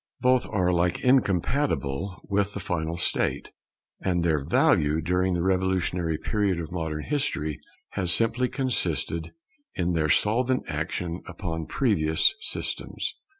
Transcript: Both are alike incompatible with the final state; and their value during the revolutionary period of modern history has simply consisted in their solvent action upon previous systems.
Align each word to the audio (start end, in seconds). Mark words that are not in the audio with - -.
Both 0.19 0.47
are 0.47 0.69
alike 0.69 1.01
incompatible 1.03 2.21
with 2.23 2.55
the 2.55 2.59
final 2.59 2.97
state; 2.97 3.51
and 4.01 4.23
their 4.23 4.43
value 4.43 4.99
during 4.99 5.35
the 5.35 5.43
revolutionary 5.43 6.17
period 6.17 6.59
of 6.59 6.71
modern 6.71 7.03
history 7.03 7.59
has 7.91 8.11
simply 8.11 8.49
consisted 8.49 9.31
in 9.75 9.93
their 9.93 10.09
solvent 10.09 10.63
action 10.67 11.21
upon 11.27 11.67
previous 11.67 12.33
systems. 12.41 13.13